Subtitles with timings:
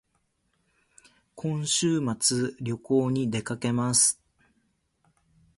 [1.35, 4.19] 今週末旅行に出かけます